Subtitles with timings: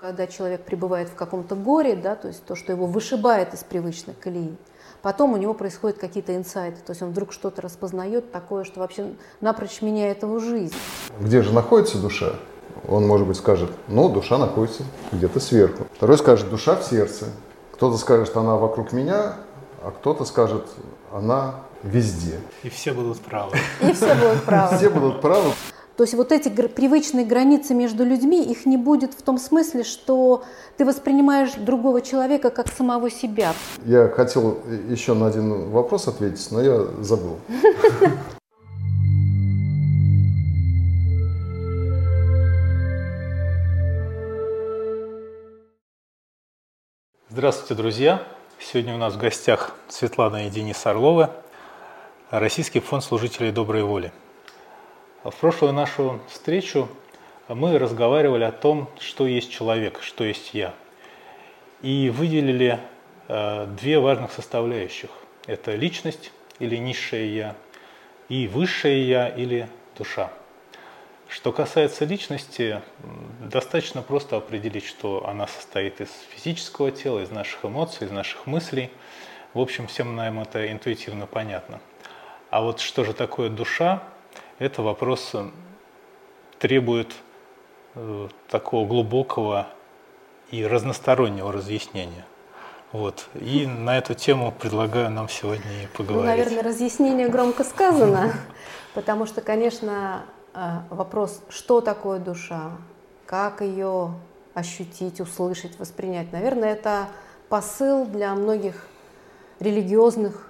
[0.00, 4.16] Когда человек пребывает в каком-то горе, да, то есть то, что его вышибает из привычных
[4.20, 4.56] колеи,
[5.02, 9.14] потом у него происходят какие-то инсайты, то есть он вдруг что-то распознает такое, что вообще
[9.40, 10.76] напрочь меняет его жизнь.
[11.18, 12.34] Где же находится душа?
[12.86, 15.88] Он, может быть, скажет, ну, душа находится где-то сверху.
[15.96, 17.24] Второй скажет, душа в сердце.
[17.72, 19.34] Кто-то скажет, она вокруг меня,
[19.82, 20.68] а кто-то скажет,
[21.12, 22.38] она везде.
[22.62, 23.56] И все будут правы.
[23.82, 24.76] И все будут правы.
[24.76, 25.52] Все будут правы.
[25.98, 30.44] То есть вот эти привычные границы между людьми, их не будет в том смысле, что
[30.76, 33.52] ты воспринимаешь другого человека как самого себя.
[33.84, 37.38] Я хотел еще на один вопрос ответить, но я забыл.
[47.28, 48.22] Здравствуйте, друзья!
[48.60, 51.30] Сегодня у нас в гостях Светлана и Денис Орловы,
[52.30, 54.12] Российский фонд служителей доброй воли.
[55.24, 56.88] В прошлую нашу встречу
[57.48, 60.72] мы разговаривали о том, что есть человек, что есть я.
[61.82, 62.78] И выделили
[63.26, 65.10] э, две важных составляющих.
[65.46, 67.56] Это личность или низшее я,
[68.28, 70.30] и высшее я или душа.
[71.28, 72.80] Что касается личности,
[73.40, 78.88] достаточно просто определить, что она состоит из физического тела, из наших эмоций, из наших мыслей.
[79.52, 81.80] В общем, всем нам это интуитивно понятно.
[82.50, 84.04] А вот что же такое душа,
[84.58, 85.48] это вопрос э,
[86.58, 87.14] требует
[87.94, 89.68] э, такого глубокого
[90.50, 92.24] и разностороннего разъяснения.
[92.92, 93.28] Вот.
[93.34, 96.22] И на эту тему предлагаю нам сегодня и поговорить.
[96.22, 98.32] Ну, наверное, разъяснение громко сказано,
[98.94, 102.72] потому что, конечно, э, вопрос, что такое душа,
[103.26, 104.14] как ее
[104.54, 107.08] ощутить, услышать, воспринять, наверное, это
[107.48, 108.86] посыл для многих
[109.60, 110.47] религиозных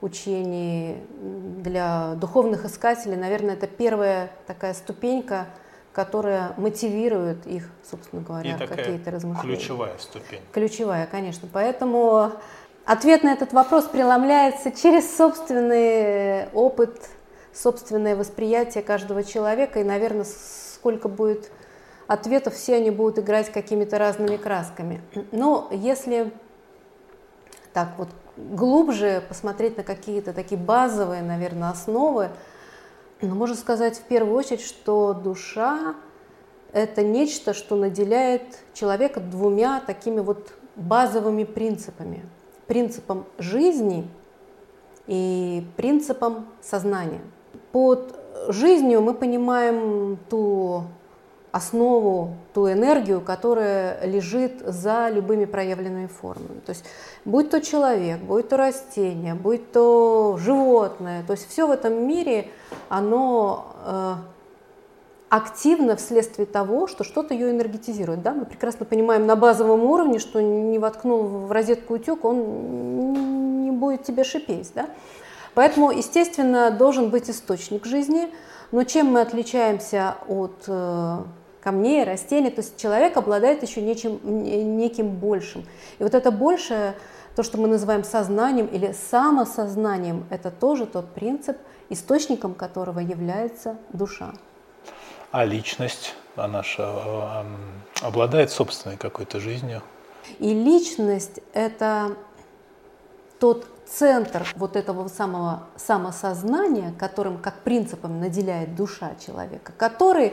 [0.00, 5.46] учений, для духовных искателей, наверное, это первая такая ступенька,
[5.92, 9.56] которая мотивирует их, собственно говоря, какие-то размышления.
[9.56, 10.40] Ключевая ступень.
[10.52, 11.48] Ключевая, конечно.
[11.50, 12.32] Поэтому
[12.84, 17.08] ответ на этот вопрос преломляется через собственный опыт,
[17.54, 19.80] собственное восприятие каждого человека.
[19.80, 20.26] И, наверное,
[20.74, 21.50] сколько будет
[22.06, 25.00] ответов, все они будут играть какими-то разными красками.
[25.32, 26.30] Но если
[27.72, 32.30] так вот глубже посмотреть на какие-то такие базовые, наверное, основы,
[33.20, 35.94] но можно сказать в первую очередь, что душа–
[36.72, 38.42] это нечто, что наделяет
[38.74, 42.24] человека двумя такими вот базовыми принципами.
[42.66, 44.08] Принципом жизни
[45.06, 47.22] и принципом сознания.
[47.72, 50.84] Под жизнью мы понимаем ту
[51.56, 56.60] основу, ту энергию, которая лежит за любыми проявленными формами.
[56.64, 56.84] То есть
[57.24, 62.48] будь то человек, будь то растение, будь то животное, то есть все в этом мире,
[62.88, 64.14] оно э,
[65.30, 68.22] активно вследствие того, что что-то ее энергетизирует.
[68.22, 68.34] Да?
[68.34, 74.04] Мы прекрасно понимаем на базовом уровне, что не воткнул в розетку утюг, он не будет
[74.04, 74.72] тебе шипеть.
[74.74, 74.86] Да?
[75.54, 78.28] Поэтому, естественно, должен быть источник жизни.
[78.72, 81.18] Но чем мы отличаемся от э,
[81.66, 82.50] камней, растений.
[82.50, 85.64] То есть человек обладает еще нечем, неким большим.
[85.98, 86.94] И вот это большее,
[87.34, 91.56] то, что мы называем сознанием или самосознанием, это тоже тот принцип,
[91.88, 94.32] источником которого является душа.
[95.32, 97.44] А личность, она же э,
[98.02, 99.82] обладает собственной какой-то жизнью.
[100.38, 102.12] И личность– это
[103.40, 110.32] тот центр вот этого самого самосознания, которым как принципом наделяет душа человека, который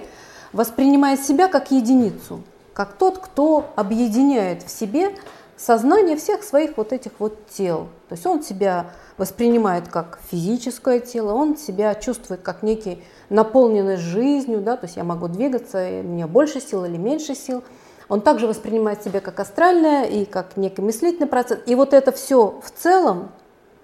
[0.53, 2.41] воспринимает себя как единицу,
[2.73, 5.15] как тот, кто объединяет в себе
[5.57, 7.87] сознание всех своих вот этих вот тел.
[8.09, 8.87] То есть он себя
[9.17, 15.03] воспринимает как физическое тело, он себя чувствует как некий наполненный жизнью, да, то есть я
[15.03, 17.63] могу двигаться, у меня больше сил или меньше сил.
[18.09, 21.59] Он также воспринимает себя как астральное и как некий мыслительный процесс.
[21.65, 23.31] И вот это все в целом,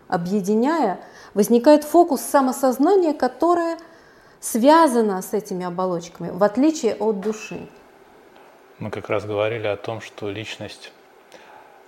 [0.07, 0.99] объединяя,
[1.33, 3.77] возникает фокус самосознания, которое–
[4.39, 7.67] связана с этими оболочками, в отличие от души.
[8.79, 10.93] Мы как раз говорили о том, что личность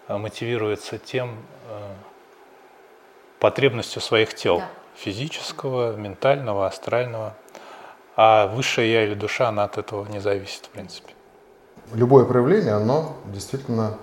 [0.08, 1.38] э, мотивируется тем
[1.70, 1.94] э,
[3.40, 4.70] потребностью своих тел, да.
[4.96, 7.36] физического, ментального, астрального,
[8.18, 11.14] а высшая я или душа, она от этого не зависит, в принципе.
[11.94, 13.98] Любое проявление, оно действительно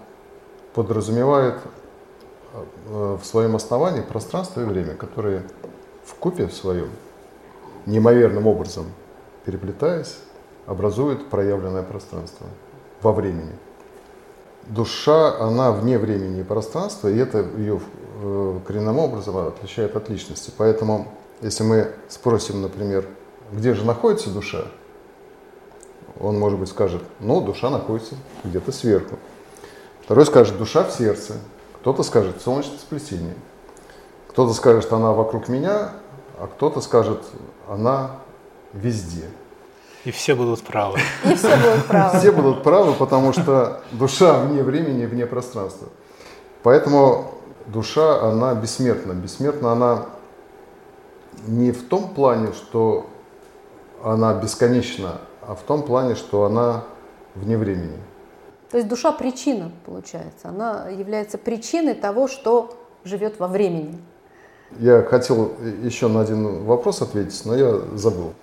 [0.74, 1.56] подразумевает
[2.54, 5.42] э, в своем основании пространство и время, которые
[6.06, 6.90] в купе в своем
[7.86, 8.86] неимоверным образом
[9.48, 10.18] переплетаясь,
[10.66, 12.46] образует проявленное пространство
[13.00, 13.52] во времени.
[14.66, 17.80] Душа, она вне времени и пространства, и это ее
[18.22, 20.52] э, коренным образом отличает от личности.
[20.58, 21.08] Поэтому,
[21.40, 23.06] если мы спросим, например,
[23.50, 24.66] где же находится душа,
[26.20, 29.16] он, может быть, скажет, ну, душа находится где-то сверху.
[30.02, 31.36] Второй скажет, душа в сердце.
[31.80, 33.34] Кто-то скажет, солнечное сплетение.
[34.28, 35.92] Кто-то скажет, она вокруг меня,
[36.40, 37.22] а кто-то скажет,
[37.68, 38.12] она
[38.72, 39.24] везде.
[40.04, 40.98] И все будут правы.
[41.24, 42.18] И все будут правы.
[42.18, 45.88] Все будут правы, потому что душа вне времени, вне пространства.
[46.62, 47.34] Поэтому
[47.66, 49.12] душа, она бессмертна.
[49.12, 50.06] Бессмертна она
[51.46, 53.06] не в том плане, что
[54.02, 56.84] она бесконечна, а в том плане, что она
[57.34, 57.98] вне времени.
[58.70, 60.48] То есть душа причина, получается.
[60.48, 63.98] Она является причиной того, что живет во времени.
[64.78, 68.34] Я хотел еще на один вопрос ответить, но я забыл.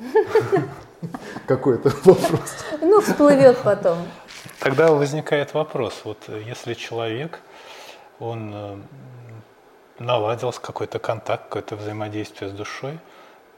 [1.48, 2.66] Какой это вопрос?
[2.82, 4.00] Ну, всплывет потом.
[4.60, 7.40] Тогда возникает вопрос, вот если человек,
[8.20, 8.78] он э,
[10.00, 13.00] наладил какой-то контакт, какое-то взаимодействие с душой,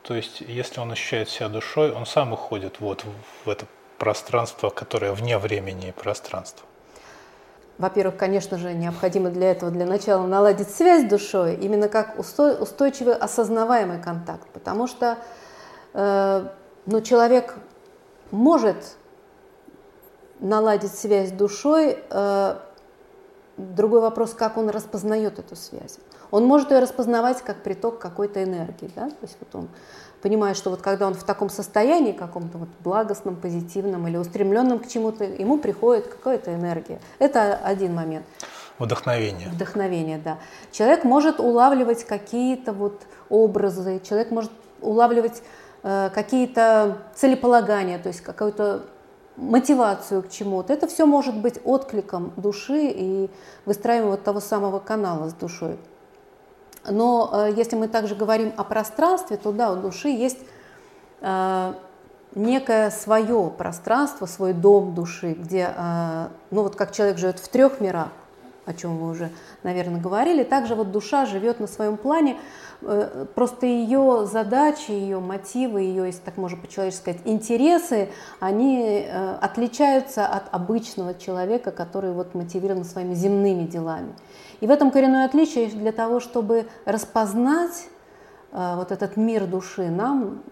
[0.03, 3.05] то есть если он ощущает себя душой, он сам уходит вот
[3.45, 3.65] в это
[3.97, 6.66] пространство, которое вне времени и пространства.
[7.77, 13.13] Во-первых, конечно же, необходимо для этого для начала наладить связь с душой, именно как устойчивый
[13.13, 15.17] осознаваемый контакт, потому что
[15.93, 16.47] э,
[16.87, 17.55] ну, человек
[18.31, 18.77] может
[20.39, 21.99] наладить связь с душой.
[22.09, 22.57] Э,
[23.57, 25.99] другой вопрос, как он распознает эту связь.
[26.31, 28.91] Он может ее распознавать как приток какой-то энергии.
[28.95, 29.09] Да?
[29.09, 29.69] То есть вот он
[30.21, 34.87] понимает, что вот когда он в таком состоянии, каком-то вот благостном, позитивном или устремленном к
[34.87, 36.99] чему-то, ему приходит какая-то энергия.
[37.19, 38.25] Это один момент.
[38.79, 39.49] Вдохновение.
[39.49, 40.37] Вдохновение, да.
[40.71, 45.41] Человек может улавливать какие-то вот образы, человек может улавливать
[45.83, 48.83] э, какие-то целеполагания, то есть какую-то
[49.35, 50.73] мотивацию к чему-то.
[50.73, 53.29] Это все может быть откликом души и
[53.65, 55.77] выстраиванием вот того самого канала с душой.
[56.87, 60.39] Но э, если мы также говорим о пространстве, то да, у души есть
[61.21, 61.73] э,
[62.35, 67.81] некое свое пространство, свой дом души, где, э, ну вот как человек живет в трех
[67.81, 68.09] мирах,
[68.67, 69.31] о чем вы уже,
[69.63, 72.37] наверное, говорили, также вот душа живет на своем плане,
[72.81, 78.09] э, просто ее задачи, ее мотивы, ее, если так можно по-человечески сказать, интересы,
[78.39, 84.13] они э, отличаются от обычного человека, который вот мотивирован своими земными делами.
[84.59, 87.87] И в этом коренное отличие для того, чтобы распознать
[88.51, 90.43] э, вот этот мир души, нам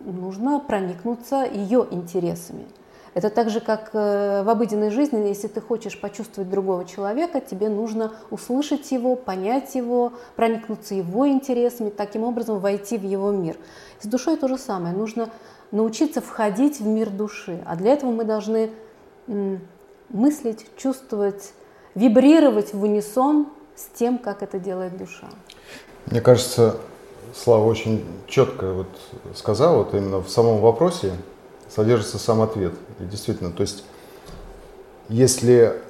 [0.00, 2.66] нужно проникнуться ее интересами.
[3.18, 7.68] Это так же, как э, в обыденной жизни, если ты хочешь почувствовать другого человека, тебе
[7.68, 13.56] нужно услышать его, понять его, проникнуться его интересами, таким образом войти в его мир.
[14.00, 14.94] С душой то же самое.
[14.94, 15.30] Нужно
[15.72, 17.60] научиться входить в мир души.
[17.66, 18.70] А для этого мы должны
[20.10, 21.54] мыслить, чувствовать,
[21.96, 25.26] вибрировать в унисон с тем, как это делает душа.
[26.06, 26.76] Мне кажется,
[27.34, 28.86] Слава очень четко вот
[29.34, 31.12] сказал, вот именно в самом вопросе
[31.68, 32.74] содержится сам ответ.
[33.00, 33.84] И действительно, то есть,
[35.08, 35.80] если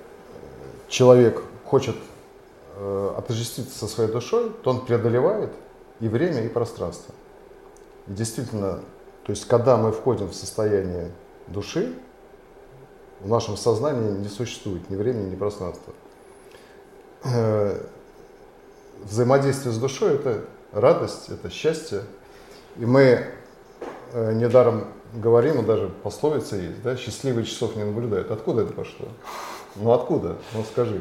[0.89, 1.97] человек хочет
[2.77, 5.51] э, отождествиться со своей душой, то он преодолевает
[6.01, 7.15] и время, и пространство.
[8.07, 8.81] И действительно,
[9.25, 11.11] то есть, когда мы входим в состояние
[11.47, 11.95] души,
[13.21, 15.93] в нашем сознании не существует ни времени, ни пространства.
[17.25, 17.85] Э,
[19.03, 22.03] взаимодействие с душой– это радость, это счастье.
[22.77, 23.27] И мы
[24.13, 28.31] э, недаром говорим, даже пословица есть, да, счастливые часов не наблюдают.
[28.31, 29.07] Откуда это пошло?
[29.77, 30.37] Ну откуда?
[30.55, 31.01] Ну скажи.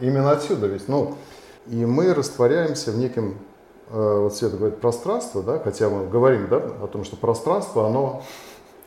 [0.00, 0.88] Именно отсюда ведь.
[0.88, 1.16] Ну,
[1.66, 3.38] и мы растворяемся в неком,
[3.90, 8.22] э, вот Света говорит, пространство, да, хотя мы говорим, да, о том, что пространство, оно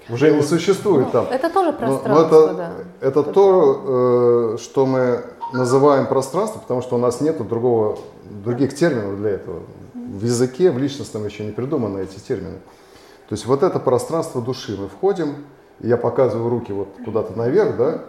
[0.10, 1.28] уже не существует там.
[1.30, 2.72] Это тоже пространство, но, но это, да.
[3.02, 7.98] Это то, э, что мы называем пространство, потому что у нас нет другого,
[8.44, 9.62] других терминов для этого.
[9.94, 12.58] В языке, в личностном еще не придуманы эти термины.
[13.30, 14.78] То есть вот это пространство души.
[14.80, 15.46] Мы входим,
[15.80, 18.02] и я показываю руки вот куда-то наверх, да,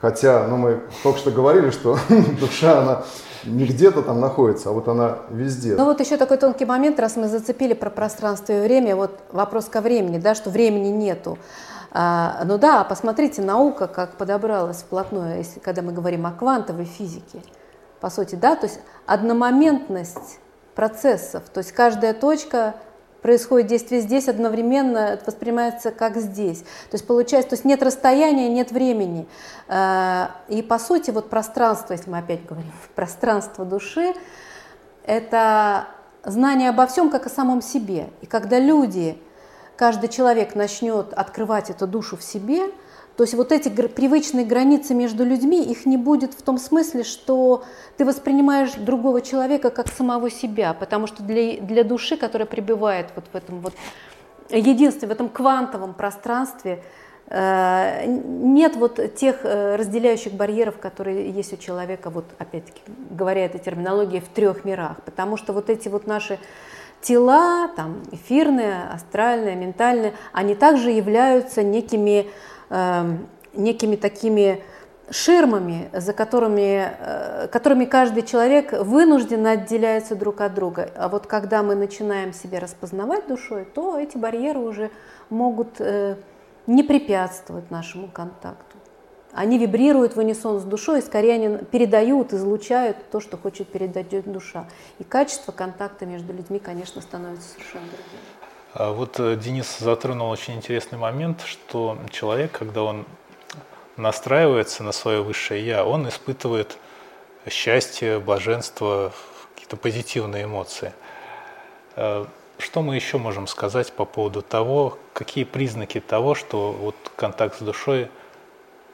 [0.00, 1.98] хотя, ну, мы только что говорили, что
[2.40, 3.02] душа, она
[3.44, 5.76] не где-то там находится, а вот она везде.
[5.76, 9.66] Ну вот еще такой тонкий момент, раз мы зацепили про пространство и время, вот вопрос
[9.66, 11.38] ко времени, да, что времени нету.
[11.92, 17.40] А, ну да, посмотрите, наука как подобралась вплотную, если, когда мы говорим о квантовой физике,
[18.00, 20.40] по сути, да, то есть одномоментность
[20.74, 22.74] процессов, то есть каждая точка
[23.26, 26.60] происходит действие здесь одновременно, это воспринимается как здесь.
[26.60, 29.26] То есть получается, то есть нет расстояния, нет времени.
[29.66, 34.14] Э, и по сути вот пространство, если мы опять говорим, пространство души,
[35.04, 35.88] это
[36.22, 38.10] знание обо всем, как о самом себе.
[38.20, 39.20] И когда люди,
[39.74, 42.70] каждый человек начнет открывать эту душу в себе,
[43.16, 47.64] то есть вот эти привычные границы между людьми, их не будет в том смысле, что
[47.96, 53.24] ты воспринимаешь другого человека как самого себя, потому что для, для души, которая пребывает вот
[53.32, 53.74] в этом вот
[54.50, 56.82] единстве, в этом квантовом пространстве,
[57.28, 62.80] Э, нет вот тех э, разделяющих барьеров, которые есть у человека, вот опять-таки
[63.10, 65.02] говоря этой терминологией, в трех мирах.
[65.04, 66.38] Потому что вот эти вот наши
[67.00, 72.28] тела, там эфирные, астральные, ментальные, они также являются некими,
[73.54, 74.62] некими такими
[75.10, 80.90] ширмами, за которыми, э, которыми каждый человек вынужденно отделяется друг от друга.
[80.96, 84.90] А вот когда мы начинаем себя распознавать душой, то эти барьеры уже
[85.30, 86.16] могут э,
[86.66, 88.76] не препятствуют нашему контакту.
[89.32, 94.08] Они вибрируют в унисон с душой, и скорее они передают, излучают то, что хочет передать
[94.32, 94.66] душа.
[94.98, 98.35] И качество контакта между людьми, конечно, становится совершенно другим.
[98.78, 103.06] А вот э, Денис затронул очень интересный момент, что человек, когда он
[103.96, 106.76] настраивается на свое высшее я, он испытывает
[107.48, 109.14] счастье, блаженство,
[109.54, 110.92] какие-то позитивные эмоции.
[111.94, 112.26] Э,
[112.58, 117.62] что мы еще можем сказать по поводу того, какие признаки того, что вот контакт с
[117.62, 118.10] душой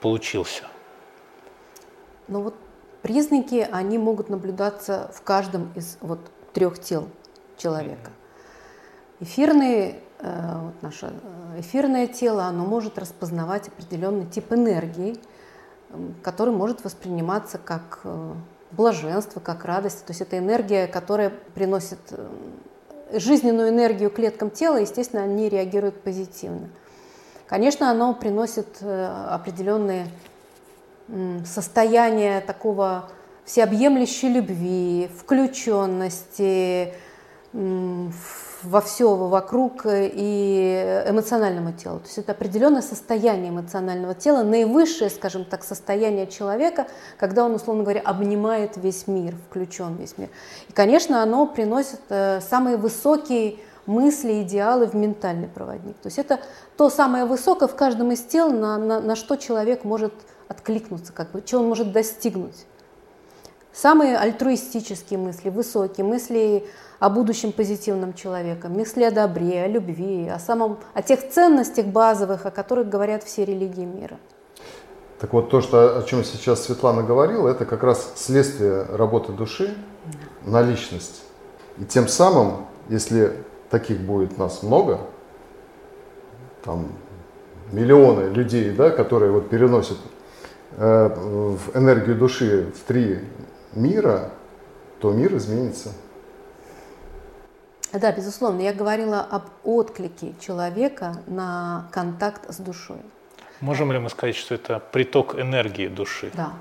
[0.00, 0.62] получился?
[2.28, 2.54] Ну вот
[3.02, 6.20] признаки, они могут наблюдаться в каждом из вот
[6.52, 7.08] трех тел
[7.56, 8.12] человека.
[9.22, 15.16] Эфирный, э, вот наше э, эфирное тело, оно может распознавать определенный тип энергии,
[16.24, 18.32] который может восприниматься как э,
[18.72, 20.04] блаженство, как радость.
[20.06, 22.00] То есть это энергия, которая приносит
[23.12, 26.68] жизненную энергию клеткам тела, естественно, они реагируют позитивно.
[27.46, 30.08] Конечно, оно приносит определенные
[31.44, 33.08] состояния такого
[33.44, 36.94] всеобъемлющей любви, включенности,
[38.62, 42.00] во все вокруг э, и эмоциональному телу.
[42.00, 46.86] То есть это определенное состояние эмоционального тела, наивысшее, скажем так, состояние человека,
[47.18, 50.28] когда он, условно говоря, обнимает весь мир, включен весь мир.
[50.68, 55.96] И, конечно, оно приносит э, самые высокие мысли, идеалы в ментальный проводник.
[55.98, 56.40] То есть это
[56.76, 60.14] то самое высокое в каждом из тел, на, на, на что человек может
[60.48, 62.66] откликнуться, как бы, чего он может достигнуть.
[63.72, 66.66] Самые альтруистические мысли, высокие мысли
[66.98, 72.44] о будущем позитивном человека, мысли о добре, о любви, о, самом, о тех ценностях базовых,
[72.44, 74.18] о которых говорят все религии мира.
[75.18, 79.74] Так вот, то, что, о чем сейчас Светлана говорила, это как раз следствие работы души
[80.44, 81.22] на личность.
[81.78, 83.32] И тем самым, если
[83.70, 85.00] таких будет нас много,
[86.62, 86.88] там
[87.70, 89.98] миллионы людей, да, которые вот переносят
[90.76, 93.20] э, в энергию души в три
[93.72, 94.30] мира,
[95.00, 95.90] то мир изменится.
[97.92, 98.60] Да, безусловно.
[98.60, 102.98] Я говорила об отклике человека на контакт с душой.
[103.60, 106.30] Можем ли мы сказать, что это приток энергии души?
[106.34, 106.52] Да.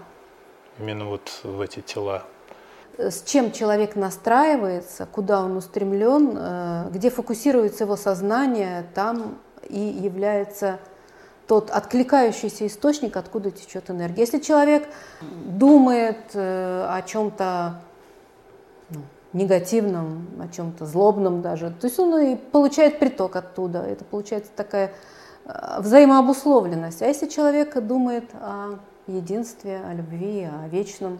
[0.77, 2.23] Именно вот в эти тела.
[2.97, 10.79] С чем человек настраивается, куда он устремлен, э, где фокусируется его сознание, там и является
[11.51, 14.21] тот откликающийся источник, откуда течет энергия.
[14.21, 14.87] Если человек
[15.19, 17.81] думает э, о чем-то
[19.33, 21.71] негативном, о чем-то злобном даже.
[21.71, 23.79] То есть он и получает приток оттуда.
[23.79, 24.93] Это получается такая
[25.43, 27.01] э, взаимообусловленность.
[27.01, 31.19] А если человек думает о единстве, о любви, о вечном,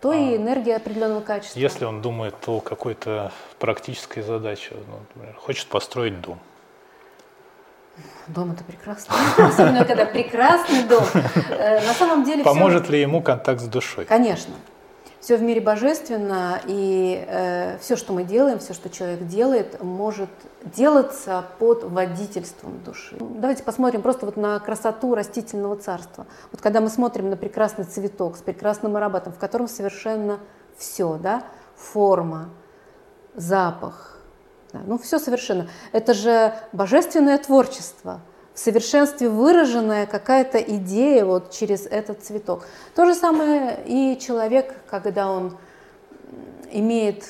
[0.00, 1.60] то а и энергия определенного качества.
[1.60, 6.38] Если он думает о какой-то практической задаче, ну, например, хочет построить дом.
[8.28, 9.14] Дом это прекрасно.
[9.38, 11.04] Особенно когда прекрасный дом.
[11.50, 12.44] Э, на самом деле.
[12.44, 12.92] Поможет все...
[12.92, 14.04] ли ему контакт с душой?
[14.04, 14.54] Конечно
[15.26, 20.28] все в мире божественно, и э, все, что мы делаем, все, что человек делает, может
[20.62, 23.16] делаться под водительством души.
[23.18, 26.28] Давайте посмотрим просто вот на красоту растительного царства.
[26.52, 30.38] Вот когда мы смотрим на прекрасный цветок с прекрасным ароматом, в котором совершенно
[30.78, 31.42] все, да,
[31.74, 32.50] форма,
[33.34, 34.15] запах,
[34.78, 35.68] да, ну все совершенно.
[35.92, 38.20] Это же божественное творчество–
[38.56, 42.66] в совершенстве выраженная какая-то идея вот через этот цветок.
[42.94, 45.58] То же самое и человек, когда он
[46.72, 47.24] имеет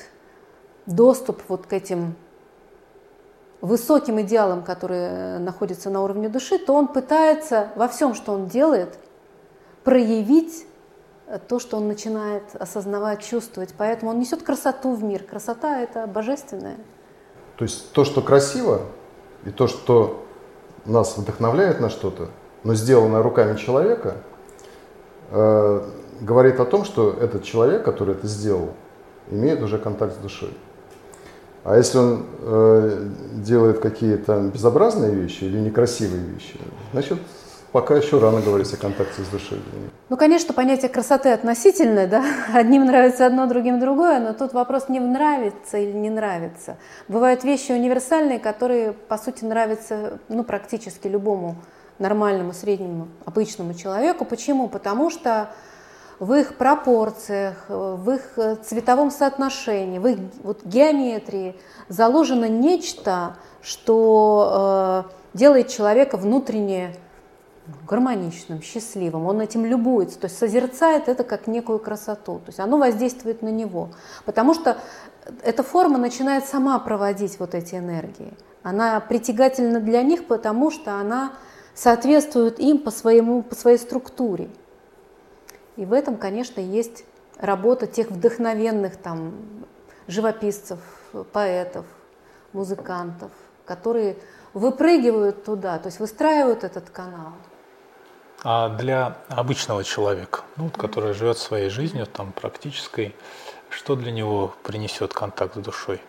[0.87, 2.15] доступ вот к этим
[3.61, 8.97] высоким идеалам, которые находятся на уровне души, то он пытается во всем, что он делает,
[9.83, 10.65] проявить
[11.49, 13.75] то, что он начинает осознавать, чувствовать.
[13.77, 15.25] Поэтому он несет красоту в мир.
[15.25, 16.77] Красота– это божественное.
[17.57, 18.83] То есть то, что красиво,
[19.45, 20.25] и то, что
[20.85, 22.29] нас вдохновляет на что-то,
[22.65, 24.17] но сделано руками человека,
[25.31, 25.83] э,
[26.21, 28.75] говорит о том, что этот человек, который это сделал,
[29.31, 30.57] имеет уже контакт с душой.
[31.65, 36.61] А если он э, делает какие-то безобразные вещи или некрасивые вещи,
[36.93, 37.19] значит,
[37.77, 39.61] пока еще рано говорить о контакте с душой.
[40.09, 44.99] Ну, конечно, понятие красоты относительное, да, одним нравится одно, другим другое, но тут вопрос не
[44.99, 46.79] нравится или не нравится.
[47.07, 51.57] Бывают вещи универсальные, которые, по сути, нравятся, ну, практически любому
[51.99, 54.25] нормальному, среднему, обычному человеку.
[54.25, 54.69] Почему?
[54.69, 55.51] Потому что
[56.19, 61.55] в их пропорциях, в их цветовом соотношении, в их вот, геометрии
[61.91, 66.97] заложено нечто, что э, делает человека внутренне
[67.87, 72.79] гармоничным, счастливым, он этим любуется, то есть созерцает это как некую красоту, то есть оно
[72.79, 73.91] воздействует на него,
[74.25, 74.79] потому что
[75.43, 78.33] эта форма начинает сама проводить вот эти энергии.
[78.63, 81.33] Она притягательна для них, потому что она
[81.75, 84.49] соответствует им по, своему, по своей структуре.
[85.77, 87.05] И в этом, конечно, есть
[87.39, 89.35] работа тех вдохновенных там,
[90.09, 90.79] живописцев,
[91.33, 91.85] поэтов,
[92.53, 93.31] музыкантов,
[93.65, 94.17] которые
[94.55, 97.33] выпрыгивают туда, то есть выстраивают этот канал.
[98.49, 103.13] А для обычного человека, ну, который живет своей жизнью, там, практической,
[103.71, 106.01] что для него принесет контакт с душой?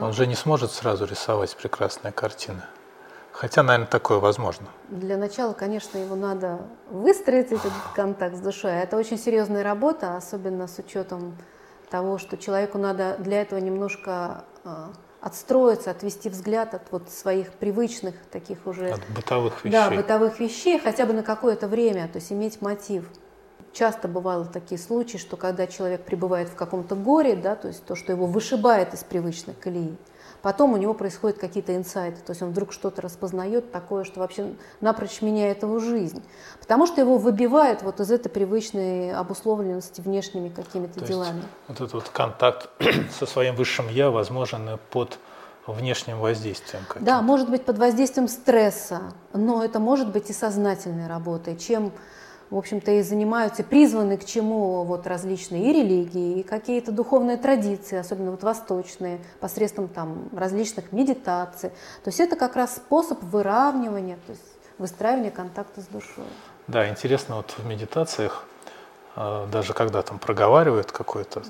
[0.00, 2.62] Он же не сможет сразу рисовать прекрасные картины.
[3.32, 4.66] Хотя, наверное, такое возможно.
[4.88, 8.72] Для начала, конечно, его надо выстроить, этот контакт с душой.
[8.72, 11.36] Это очень серьезная работа, особенно с учетом
[11.90, 14.90] того, что человеку надо для этого немножко а,
[15.24, 18.90] отстроиться, отвести взгляд от вот своих привычных таких уже...
[18.90, 19.72] От бытовых вещей.
[19.72, 23.08] Да, бытовых вещей, хотя бы на какое-то время, то есть иметь мотив.
[23.72, 27.94] Часто бывало такие случаи, что когда человек пребывает в каком-то горе, да, то есть то,
[27.96, 29.96] что его вышибает из привычной колеи,
[30.44, 34.52] Потом у него происходят какие-то инсайты, то есть он вдруг что-то распознает такое, что вообще
[34.82, 36.22] напрочь меняет его жизнь.
[36.60, 41.42] Потому что его выбивает вот из этой привычной обусловленности внешними какими-то то делами.
[41.66, 42.68] Вот этот вот контакт
[43.18, 45.18] со своим высшим я возможен под
[45.66, 46.84] внешним воздействием.
[47.00, 51.56] Да, может быть под воздействием стресса, но это может быть и сознательной работой.
[51.56, 51.90] Чем
[52.50, 57.96] в общем-то, и занимаются, призваны к чему вот различные и религии, и какие-то духовные традиции,
[57.96, 61.70] особенно вот восточные, посредством там различных медитаций.
[62.02, 64.42] То есть это как раз способ выравнивания, то есть
[64.78, 66.24] выстраивания контакта с душой.
[66.66, 68.44] Да, интересно, вот в медитациях,
[69.16, 71.42] а, даже когда там проговаривают какое-то,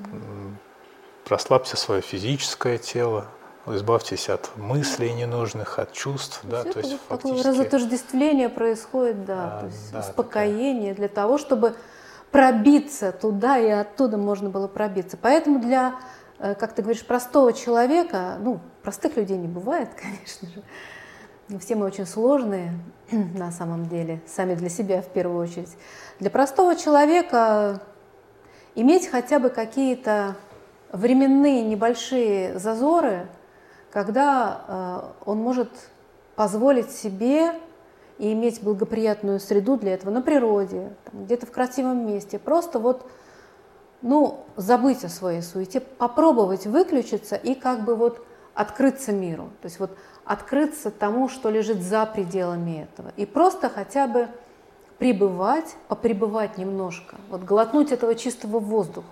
[1.25, 3.27] прослабьте свое физическое тело,
[3.67, 7.43] избавьтесь от мыслей ненужных, от чувств, да, то есть фактически...
[7.43, 10.95] Такое разотождествление происходит, да, а, то есть да, успокоение такая...
[10.95, 11.75] для того, чтобы
[12.31, 15.17] пробиться туда и оттуда можно было пробиться.
[15.17, 15.95] Поэтому для,
[16.39, 21.87] э, как ты говоришь, простого человека, ну, простых людей не бывает, конечно же, все мы
[21.87, 22.79] очень сложные
[23.11, 25.75] на самом деле, сами для себя в первую очередь.
[26.21, 27.81] Для простого человека
[28.75, 30.37] иметь хотя бы какие-то
[30.93, 33.27] временные небольшие зазоры–
[33.95, 35.71] когда э, он может
[36.35, 37.53] позволить себе
[38.19, 43.09] и иметь благоприятную среду для этого на природе, где-то в красивом месте, просто вот
[44.03, 49.79] ну, забыть о своей суете, попробовать выключиться и как бы вот открыться миру, то есть
[49.79, 54.29] вот открыться тому, что лежит за пределами этого, и просто хотя бы
[54.99, 59.07] пребывать, попребывать немножко, вот глотнуть этого чистого воздуха,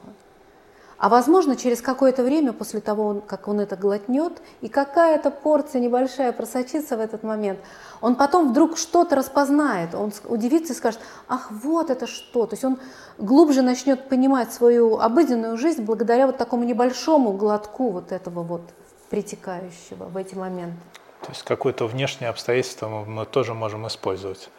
[1.03, 6.31] а возможно, через какое-то время после того, как он это глотнет, и какая-то порция небольшая
[6.31, 7.59] просочится в этот момент,
[8.01, 12.47] он потом вдруг что-то распознает, он удивится и скажет, ах, вот это что.
[12.47, 12.79] То есть он
[13.19, 18.63] глубже начнет понимать свою обыденную жизнь благодаря вот такому небольшому глотку вот этого вот
[19.11, 20.79] притекающего в эти моменты.
[21.23, 24.51] То есть какое-то внешнее обстоятельство мы тоже можем использовать.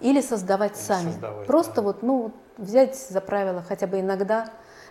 [0.00, 1.10] Или создавать Или сами.
[1.10, 1.82] Создавать, Просто да.
[1.82, 4.50] вот, ну, взять за правило хотя бы иногда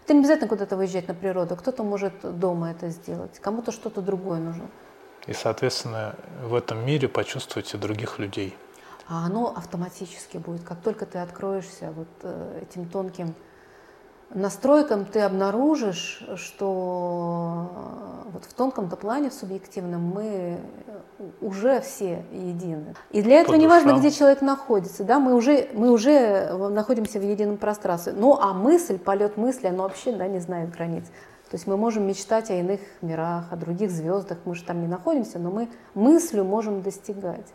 [0.10, 1.56] это не обязательно куда-то выезжать на природу.
[1.56, 4.67] Кто-то может дома это сделать, кому-то что-то другое нужно.
[5.28, 8.58] И, соответственно, в этом мире почувствуйте других людей.
[9.08, 10.63] А оно автоматически будет.
[10.63, 13.36] Как только ты откроешься вот э, этим тонким
[14.33, 17.69] настройкам ты обнаружишь, что
[18.31, 20.59] вот в тонком-то плане, в субъективном, мы
[21.41, 22.95] уже все едины.
[23.11, 27.23] И для этого не важно, где человек находится, да, мы уже, мы уже находимся в
[27.23, 28.13] едином пространстве.
[28.15, 31.05] Ну, а мысль, полет мысли, оно вообще да, не знает границ.
[31.49, 34.87] То есть мы можем мечтать о иных мирах, о других звездах, мы же там не
[34.87, 37.47] находимся, но мы мыслью можем достигать.